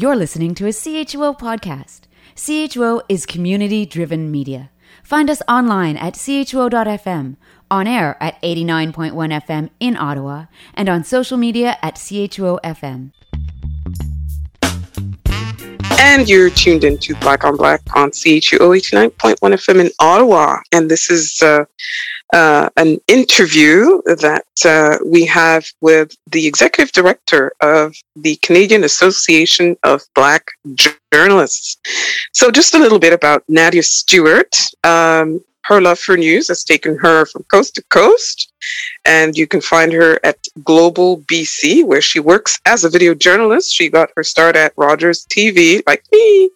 [0.00, 2.04] You're listening to a CHUO podcast.
[2.34, 4.70] CHUO is community driven media.
[5.04, 7.36] Find us online at chuo.fm,
[7.70, 13.12] on air at 89.1 FM in Ottawa, and on social media at CHUO FM.
[16.00, 20.60] And you're tuned into Black on Black on CHUO 89.1 FM in Ottawa.
[20.72, 21.66] And this is uh,
[22.32, 29.76] uh, an interview that uh, we have with the executive director of the Canadian Association
[29.82, 30.46] of Black
[31.12, 31.78] Journalists.
[32.32, 34.54] So, just a little bit about Nadia Stewart.
[34.84, 38.52] Um, her love for news has taken her from coast to coast,
[39.04, 43.72] and you can find her at Global BC, where she works as a video journalist.
[43.72, 46.50] She got her start at Rogers TV, like me,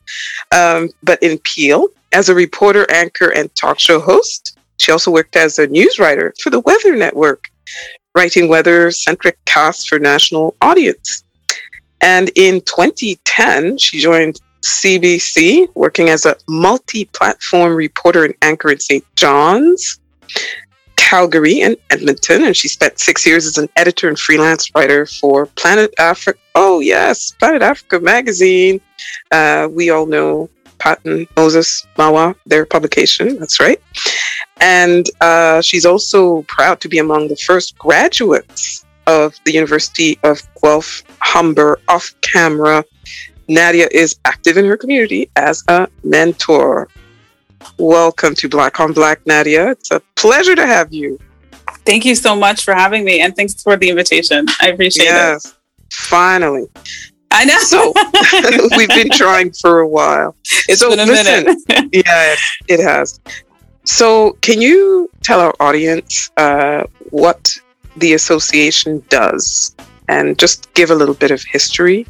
[0.52, 4.53] um, but in Peel as a reporter, anchor, and talk show host.
[4.84, 7.48] She also worked as a news writer for the Weather Network,
[8.14, 11.24] writing weather centric casts for national audience.
[12.02, 18.78] And in 2010, she joined CBC, working as a multi platform reporter and anchor in
[18.78, 19.02] St.
[19.16, 20.00] John's,
[20.96, 22.44] Calgary, and Edmonton.
[22.44, 26.38] And she spent six years as an editor and freelance writer for Planet Africa.
[26.54, 28.82] Oh, yes, Planet Africa magazine.
[29.30, 30.50] Uh, we all know
[30.84, 33.38] Patton, Moses, Mawa, their publication.
[33.38, 33.80] That's right.
[34.58, 40.42] And uh, she's also proud to be among the first graduates of the University of
[40.60, 42.84] Guelph Humber off camera
[43.48, 46.88] Nadia is active in her community as a mentor.
[47.78, 49.70] Welcome to Black on Black, Nadia.
[49.70, 51.18] It's a pleasure to have you.
[51.86, 54.46] Thank you so much for having me, and thanks for the invitation.
[54.60, 55.48] I appreciate yes, it.
[55.48, 55.54] Yes,
[55.90, 56.66] finally.
[57.34, 57.58] I know.
[57.58, 57.92] So
[58.76, 60.36] we've been trying for a while.
[60.68, 61.88] It's so been a listen, minute.
[61.92, 62.34] yeah,
[62.68, 63.20] it has.
[63.86, 67.54] So, can you tell our audience uh, what
[67.96, 69.76] the association does
[70.08, 72.06] and just give a little bit of history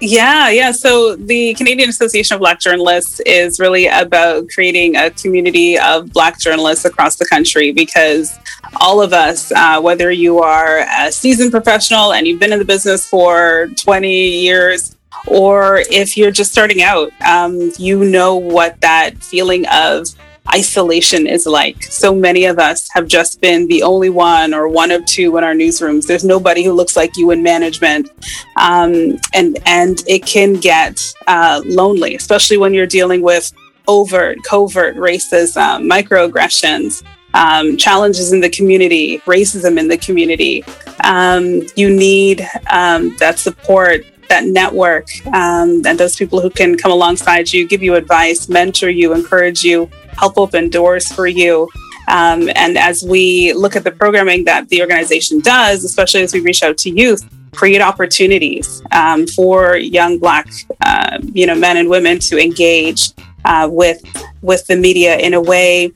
[0.00, 0.70] yeah, yeah.
[0.70, 6.38] So the Canadian Association of Black Journalists is really about creating a community of Black
[6.38, 8.38] journalists across the country because
[8.80, 12.64] all of us, uh, whether you are a seasoned professional and you've been in the
[12.64, 14.96] business for 20 years,
[15.26, 20.08] or if you're just starting out, um, you know what that feeling of
[20.54, 21.82] isolation is like.
[21.82, 25.44] So many of us have just been the only one or one of two in
[25.44, 26.06] our newsrooms.
[26.06, 28.10] There's nobody who looks like you in management,
[28.56, 33.52] um, and and it can get uh, lonely, especially when you're dealing with
[33.86, 37.02] overt, covert racism, microaggressions.
[37.34, 40.64] Um, challenges in the community, racism in the community.
[41.04, 46.90] Um, you need um, that support that network um, and those people who can come
[46.90, 51.68] alongside you, give you advice, mentor you, encourage you, help open doors for you.
[52.08, 56.40] Um, and as we look at the programming that the organization does, especially as we
[56.40, 57.22] reach out to youth,
[57.52, 60.48] create opportunities um, for young Black,
[60.82, 63.10] uh, you know, men and women to engage
[63.44, 64.02] uh, with
[64.42, 65.92] with the media in a way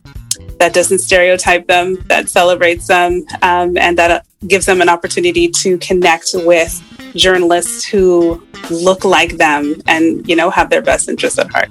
[0.63, 5.49] that doesn't stereotype them, that celebrates them, um, and that uh, gives them an opportunity
[5.49, 6.73] to connect with
[7.17, 8.41] journalists who
[8.71, 11.69] look like them and you know have their best interests at heart.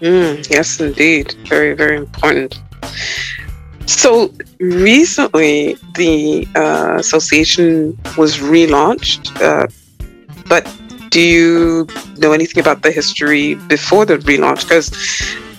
[0.00, 1.34] Mm, yes, indeed.
[1.48, 2.62] Very, very important.
[3.86, 9.66] So recently, the uh, association was relaunched, uh,
[10.48, 10.62] but
[11.10, 14.62] do you know anything about the history before the relaunch?
[14.62, 14.88] Because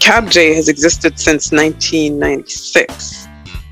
[0.02, 3.28] CABJ has existed since 1996.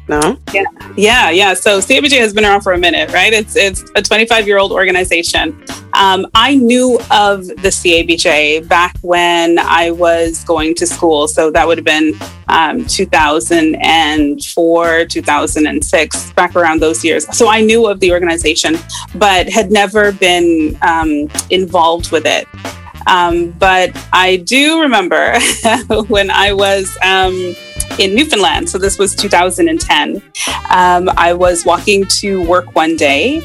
[0.07, 0.37] No?
[0.53, 0.63] Yeah,
[0.95, 1.55] yeah, yeah.
[1.55, 3.33] So CABJ has been around for a minute, right?
[3.33, 5.59] It's it's a 25 year old organization.
[5.93, 11.27] Um, I knew of the CABJ back when I was going to school.
[11.27, 12.13] So that would have been
[12.47, 17.25] um, 2004, 2006, back around those years.
[17.35, 18.77] So I knew of the organization,
[19.15, 22.47] but had never been um, involved with it.
[23.07, 25.39] Um, but I do remember
[26.07, 27.55] when I was um,
[27.97, 28.69] in Newfoundland.
[28.69, 30.21] So this was 2010.
[30.69, 33.41] Um, I was walking to work one day,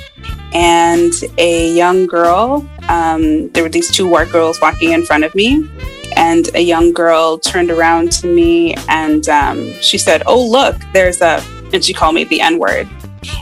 [0.53, 5.35] and a young girl, um, there were these two white girls walking in front of
[5.35, 5.69] me.
[6.17, 11.21] And a young girl turned around to me and um, she said, Oh, look, there's
[11.21, 11.43] a,
[11.73, 12.89] and she called me the N word.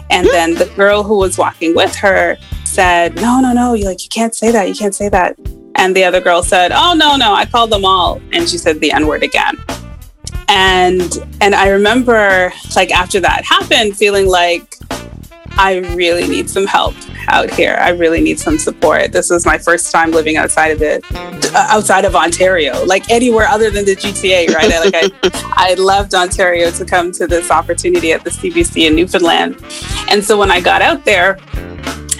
[0.08, 4.02] And then the girl who was walking with her said, No, no, no, you like,
[4.02, 4.68] you can't say that.
[4.68, 5.36] You can't say that.
[5.76, 8.20] And the other girl said, Oh, no, no, I called them all.
[8.32, 9.56] And she said the N word again.
[10.48, 14.76] And and i remember like after that happened feeling like
[15.52, 16.94] i really need some help
[17.28, 17.76] out here.
[17.80, 19.12] I really need some support.
[19.12, 23.46] This was my first time living outside of it uh, outside of ontario like anywhere
[23.46, 24.92] other than the gta right?
[24.92, 29.56] Like i i left ontario to come to this opportunity at the cbc in newfoundland.
[30.10, 31.38] And so when i got out there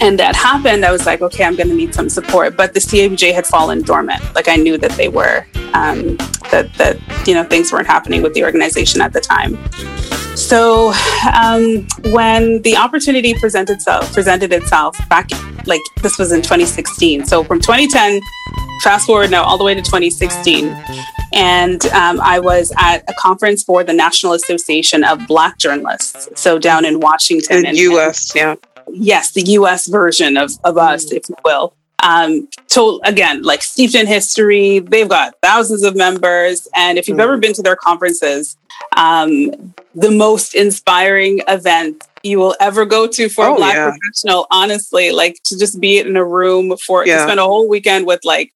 [0.03, 2.57] and that happened, I was like, okay, I'm going to need some support.
[2.57, 4.21] But the CABJ had fallen dormant.
[4.35, 6.17] Like I knew that they were, um,
[6.51, 9.57] that that you know things weren't happening with the organization at the time.
[10.37, 10.93] So
[11.33, 15.31] um, when the opportunity presented itself, presented itself back,
[15.67, 17.25] like this was in 2016.
[17.25, 18.21] So from 2010,
[18.83, 20.77] fast forward now all the way to 2016,
[21.33, 26.29] and um, I was at a conference for the National Association of Black Journalists.
[26.35, 28.35] So down in Washington, in U.S.
[28.35, 28.57] yeah
[28.89, 31.75] yes, the US version of, of us, if you will.
[32.03, 36.67] Um, told again, like steeped in history, they've got thousands of members.
[36.75, 37.23] And if you've mm.
[37.23, 38.57] ever been to their conferences,
[38.97, 43.91] um, the most inspiring event you will ever go to for oh, a black yeah.
[43.91, 47.19] professional, honestly, like to just be in a room for yeah.
[47.19, 48.53] to spend a whole weekend with like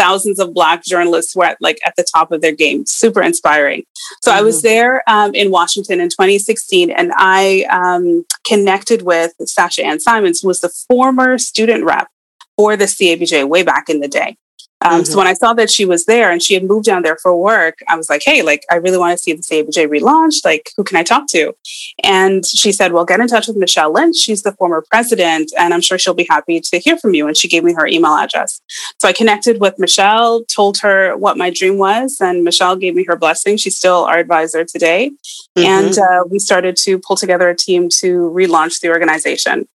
[0.00, 3.82] thousands of black journalists were at, like at the top of their game super inspiring
[4.22, 4.38] so mm-hmm.
[4.38, 4.68] i was mm-hmm.
[4.68, 10.48] there um, in washington in 2016 and i um, connected with sasha ann simons who
[10.48, 12.08] was the former student rep
[12.56, 14.36] for the cabj way back in the day
[14.82, 15.04] um, mm-hmm.
[15.04, 17.36] So when I saw that she was there and she had moved down there for
[17.36, 20.44] work, I was like, "Hey, like I really want to see the CABJ relaunched.
[20.44, 21.54] Like, who can I talk to?"
[22.02, 24.16] And she said, "Well, get in touch with Michelle Lynch.
[24.16, 27.36] She's the former president, and I'm sure she'll be happy to hear from you." And
[27.36, 28.60] she gave me her email address.
[29.00, 33.04] So I connected with Michelle, told her what my dream was, and Michelle gave me
[33.04, 33.58] her blessing.
[33.58, 35.10] She's still our advisor today,
[35.58, 35.66] mm-hmm.
[35.66, 39.68] and uh, we started to pull together a team to relaunch the organization.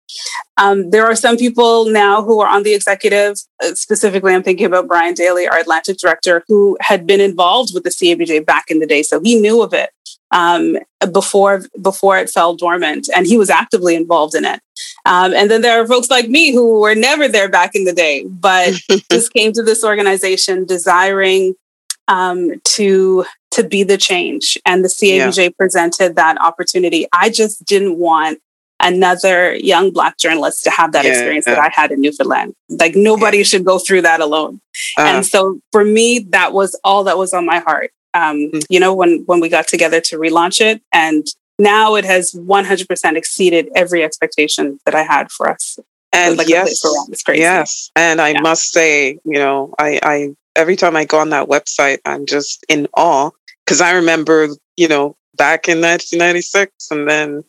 [0.57, 3.37] Um, there are some people now who are on the executive.
[3.63, 7.85] Uh, specifically, I'm thinking about Brian Daly, our Atlantic director, who had been involved with
[7.85, 9.91] the CABJ back in the day, so he knew of it
[10.33, 10.79] um,
[11.13, 14.61] before before it fell dormant, and he was actively involved in it.
[15.05, 17.93] Um, and then there are folks like me who were never there back in the
[17.93, 18.75] day, but
[19.11, 21.55] just came to this organization desiring
[22.09, 25.51] um, to to be the change, and the CABJ yeah.
[25.57, 27.07] presented that opportunity.
[27.13, 28.41] I just didn't want
[28.83, 31.55] another young black journalist to have that yeah, experience yeah.
[31.55, 32.55] that I had in Newfoundland.
[32.69, 33.45] Like nobody yeah.
[33.45, 34.61] should go through that alone.
[34.99, 37.93] Uh, and so for me, that was all that was on my heart.
[38.15, 38.59] Um, mm-hmm.
[38.69, 41.27] You know, when when we got together to relaunch it, and
[41.59, 45.79] now it has 100% exceeded every expectation that I had for us.
[46.15, 46.83] And like yes,
[47.29, 51.49] yes, and I must say, you know, I, I every time I go on that
[51.49, 53.31] website, I'm just in awe
[53.65, 57.45] because I remember, you know, back in 1996, and then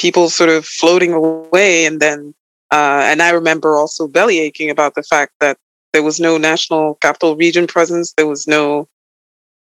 [0.00, 1.84] people sort of floating away.
[1.84, 2.34] And then,
[2.72, 5.58] uh, and I remember also belly aching about the fact that
[5.92, 8.14] there was no national capital region presence.
[8.14, 8.88] There was no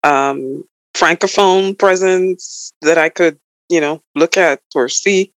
[0.04, 0.64] um,
[0.96, 3.40] francophone presence that I could,
[3.70, 5.34] you know, look at or see.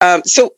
[0.00, 0.54] Um, so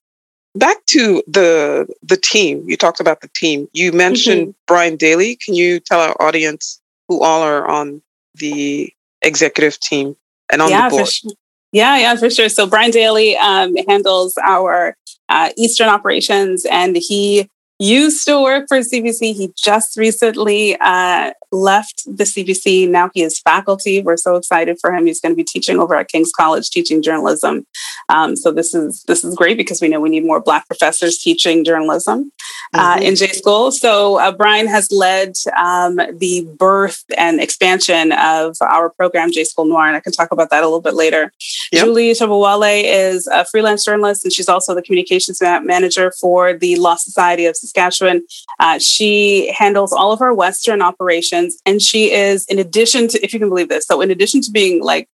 [0.54, 2.64] back to the the team.
[2.66, 3.68] You talked about the team.
[3.72, 4.66] You mentioned mm-hmm.
[4.66, 5.36] Brian Daly.
[5.36, 8.02] Can you tell our audience who all are on
[8.34, 8.92] the
[9.22, 10.16] executive team
[10.52, 11.08] and on yeah, the board?
[11.08, 11.32] Sure.
[11.74, 12.48] Yeah, yeah, for sure.
[12.48, 14.96] So Brian Daly um, handles our
[15.28, 19.34] uh, Eastern operations, and he used to work for CBC.
[19.34, 22.88] He just recently uh, left the CBC.
[22.88, 24.02] Now he is faculty.
[24.02, 25.06] We're so excited for him.
[25.06, 27.66] He's going to be teaching over at King's College, teaching journalism.
[28.08, 31.18] Um, so this is this is great because we know we need more Black professors
[31.18, 32.32] teaching journalism
[32.74, 33.02] uh, mm-hmm.
[33.02, 33.72] in J School.
[33.72, 39.64] So uh, Brian has led um, the birth and expansion of our program, J School
[39.64, 41.32] Noir, and I can talk about that a little bit later.
[41.72, 41.84] Yep.
[41.84, 46.96] Julie Chabawale is a freelance journalist, and she's also the communications manager for the Law
[46.96, 48.22] Society of Saskatchewan.
[48.60, 53.32] Uh, she handles all of our Western operations and she is, in addition to, if
[53.32, 55.08] you can believe this, so in addition to being like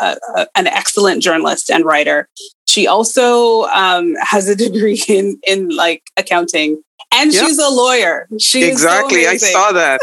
[0.00, 2.28] a, a, an excellent journalist and writer,
[2.66, 6.82] she also um, has a degree in in like accounting
[7.14, 7.46] and yep.
[7.46, 8.26] she's a lawyer.
[8.38, 9.24] She's exactly.
[9.24, 10.00] So I saw that.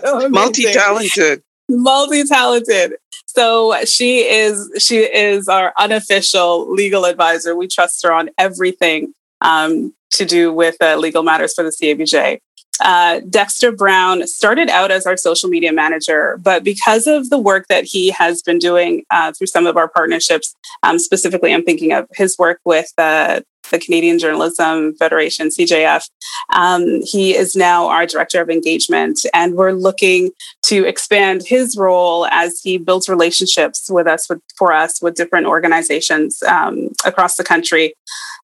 [0.04, 1.42] so Multi-talented.
[1.68, 2.94] Multi-talented.
[3.26, 7.56] So she is she is our unofficial legal advisor.
[7.56, 12.40] We trust her on everything um, to do with uh, legal matters for the CABJ
[12.80, 17.66] uh, Dexter Brown started out as our social media manager, but because of the work
[17.68, 21.92] that he has been doing uh, through some of our partnerships, um, specifically, I'm thinking
[21.92, 26.08] of his work with uh, the Canadian Journalism Federation, CJF.
[26.52, 30.30] Um, he is now our director of engagement, and we're looking
[30.66, 35.46] to expand his role as he builds relationships with us, with, for us, with different
[35.46, 37.94] organizations um, across the country.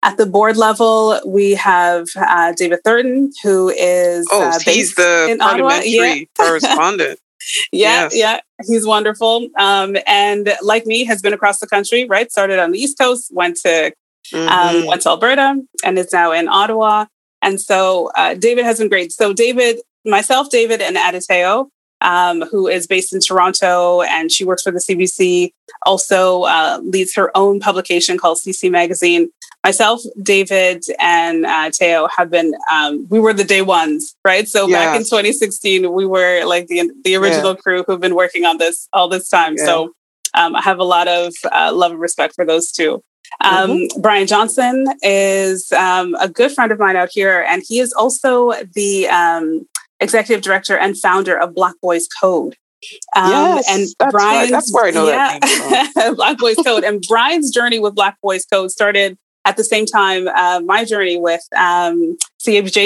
[0.02, 5.36] At the board level, we have uh, David Thurton, who is oh, uh, he's the
[5.38, 6.24] parliamentary yeah.
[6.38, 7.20] correspondent.
[7.70, 8.16] yeah, yes.
[8.16, 9.48] yeah, he's wonderful.
[9.58, 12.06] Um, and like me, has been across the country.
[12.06, 13.92] Right, started on the East Coast, went to um,
[14.32, 14.76] mm-hmm.
[14.78, 17.06] um, went to Alberta, and is now in Ottawa.
[17.42, 19.12] And so uh, David has been great.
[19.12, 21.68] So David, myself, David, and Adeteyo,
[22.00, 25.52] um, who is based in Toronto, and she works for the CBC.
[25.84, 29.30] Also uh, leads her own publication called CC Magazine
[29.64, 32.54] myself, David, and uh, Teo have been.
[32.72, 34.48] Um, we were the day ones, right?
[34.48, 34.86] So yeah.
[34.86, 37.56] back in 2016, we were like the the original yeah.
[37.56, 39.54] crew who've been working on this all this time.
[39.56, 39.64] Yeah.
[39.64, 39.92] So
[40.34, 43.02] um, I have a lot of uh, love and respect for those two.
[43.42, 44.00] Um, mm-hmm.
[44.00, 48.52] Brian Johnson is um, a good friend of mine out here, and he is also
[48.74, 49.66] the um,
[50.00, 52.56] executive director and founder of Black Boys Code.
[53.14, 56.82] Um, yes, and that's Brian's, that's where I know yeah, that Black Boys Code.
[56.82, 61.18] And Brian's journey with Black Boys Code started at the same time uh, my journey
[61.18, 62.16] with um,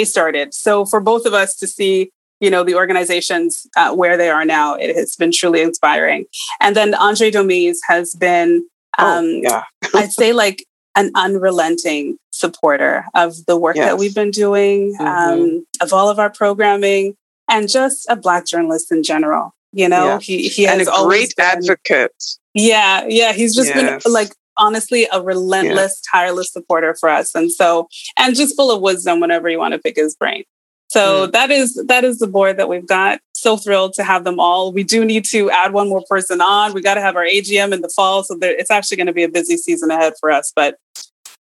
[0.05, 0.53] started.
[0.53, 4.45] So for both of us to see, you know, the organizations uh, where they are
[4.45, 6.25] now, it has been truly inspiring.
[6.59, 9.63] And then Andray Domise has been, oh, um, oh, yeah.
[9.93, 13.89] I'd say, like an unrelenting supporter of the work yes.
[13.89, 15.05] that we've been doing, mm-hmm.
[15.05, 17.15] um, of all of our programming,
[17.49, 19.53] and just a Black journalist in general.
[19.71, 20.25] You know, yes.
[20.25, 22.23] he he has and a great been, advocate.
[22.53, 24.03] Yeah, yeah, he's just yes.
[24.03, 26.19] been like honestly a relentless, yeah.
[26.19, 29.79] tireless supporter for us, and so and just full of wisdom whenever you want to
[29.79, 30.43] pick his brain.
[30.87, 31.31] So mm.
[31.31, 33.19] that is that is the board that we've got.
[33.33, 34.71] So thrilled to have them all.
[34.71, 36.73] We do need to add one more person on.
[36.73, 39.13] We got to have our AGM in the fall, so there, it's actually going to
[39.13, 40.51] be a busy season ahead for us.
[40.55, 40.77] But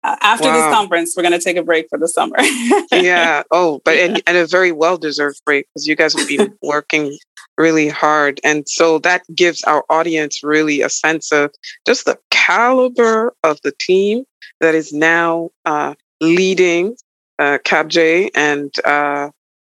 [0.03, 0.53] uh, after wow.
[0.53, 2.36] this conference, we're going to take a break for the summer.
[2.91, 3.43] yeah.
[3.51, 7.17] Oh, but and, and a very well deserved break because you guys will be working
[7.58, 8.41] really hard.
[8.43, 11.53] And so that gives our audience really a sense of
[11.86, 14.26] just the caliber of the team
[14.60, 16.96] that is now uh, leading
[17.40, 19.30] uh, CABJ and uh,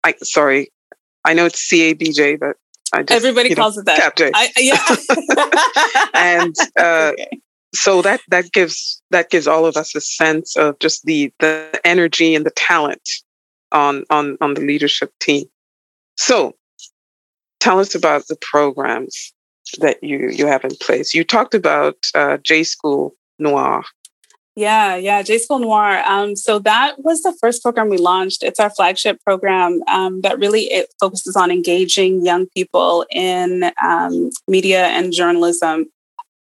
[0.04, 0.72] I sorry,
[1.26, 2.56] I know it's CABJ, but
[2.94, 4.16] I just, everybody calls know, it that.
[4.16, 4.32] CABJ.
[4.34, 7.42] I, yeah, and uh, okay
[7.74, 11.80] so that that gives that gives all of us a sense of just the the
[11.84, 13.10] energy and the talent
[13.72, 15.46] on on on the leadership team.
[16.16, 16.56] So
[17.60, 19.34] tell us about the programs
[19.80, 21.14] that you you have in place.
[21.14, 23.84] You talked about uh, J School Noir.
[24.56, 26.02] Yeah, yeah, J School Noir.
[26.06, 28.42] Um, so that was the first program we launched.
[28.42, 34.32] It's our flagship program um, that really it focuses on engaging young people in um,
[34.48, 35.86] media and journalism.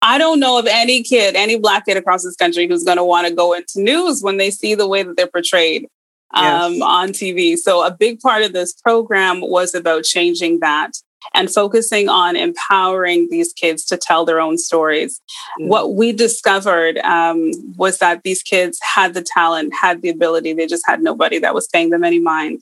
[0.01, 3.05] I don't know of any kid, any black kid across this country who's going to
[3.05, 5.87] want to go into news when they see the way that they're portrayed
[6.33, 6.81] um, yes.
[6.81, 7.55] on TV.
[7.55, 10.91] So a big part of this program was about changing that
[11.33, 15.21] and focusing on empowering these kids to tell their own stories.
[15.59, 15.67] Mm.
[15.67, 20.67] What we discovered um, was that these kids had the talent, had the ability, they
[20.67, 22.61] just had nobody that was paying them any mind.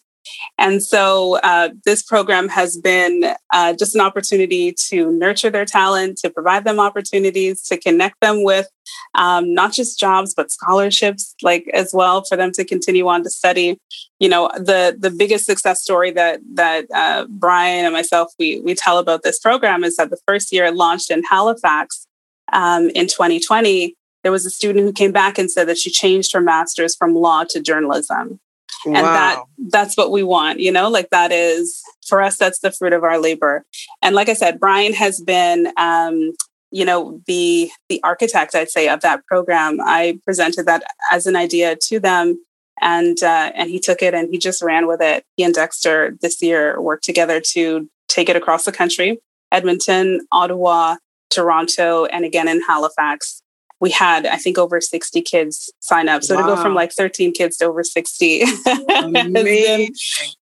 [0.57, 6.17] And so uh, this program has been uh, just an opportunity to nurture their talent,
[6.19, 8.67] to provide them opportunities, to connect them with
[9.15, 13.29] um, not just jobs but scholarships, like as well for them to continue on to
[13.29, 13.77] study.
[14.19, 18.75] You know, the the biggest success story that that uh, Brian and myself we we
[18.75, 22.07] tell about this program is that the first year it launched in Halifax
[22.53, 23.95] um, in 2020.
[24.23, 27.15] There was a student who came back and said that she changed her master's from
[27.15, 28.39] law to journalism
[28.85, 32.71] and that that's what we want you know like that is for us that's the
[32.71, 33.63] fruit of our labor.
[34.01, 36.33] And like i said brian has been um,
[36.71, 39.79] you know the the architect i'd say of that program.
[39.81, 42.43] I presented that as an idea to them
[42.79, 45.23] and uh, and he took it and he just ran with it.
[45.35, 49.19] He and dexter this year worked together to take it across the country
[49.51, 50.95] edmonton ottawa
[51.29, 53.40] toronto and again in halifax
[53.81, 56.23] we had i think over 60 kids sign up.
[56.23, 56.41] So wow.
[56.41, 59.93] to go from like 13 kids to over 60 has, been,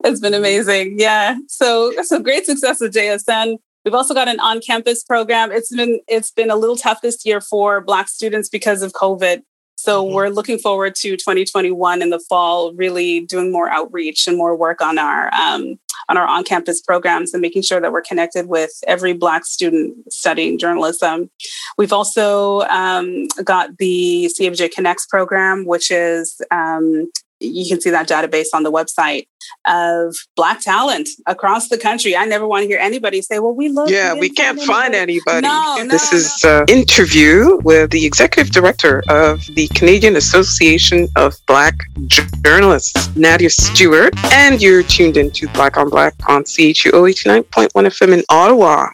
[0.04, 0.98] has been amazing.
[1.00, 1.36] Yeah.
[1.48, 5.50] So so great success with jsn we've also got an on-campus program.
[5.50, 9.42] It's been it's been a little tough this year for black students because of covid
[9.82, 10.14] so mm-hmm.
[10.14, 14.80] we're looking forward to 2021 in the fall, really doing more outreach and more work
[14.80, 15.76] on our um,
[16.08, 20.56] on our on-campus programs and making sure that we're connected with every Black student studying
[20.56, 21.30] journalism.
[21.78, 27.10] We've also um, got the CABJ Connects program, which is um,
[27.42, 29.26] you can see that database on the website
[29.66, 32.16] of black talent across the country.
[32.16, 34.94] I never want to hear anybody say, "Well, we look." Yeah, we, we can't find
[34.94, 35.46] anybody.
[35.46, 41.08] No, no, this no, is an interview with the executive director of the Canadian Association
[41.16, 41.74] of Black
[42.06, 48.24] Journalists, Nadia Stewart, and you're tuned into Black on Black on CHUO 89.1 FM in
[48.28, 48.88] Ottawa.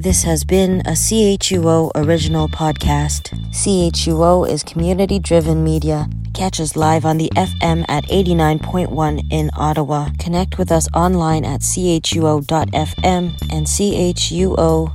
[0.00, 3.36] This has been a CHUO original podcast.
[3.52, 6.08] CHUO is community driven media.
[6.32, 10.08] Catch us live on the FM at 89.1 in Ottawa.
[10.18, 14.86] Connect with us online at chuo.fm and chuo.fm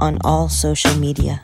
[0.00, 1.42] on all social media.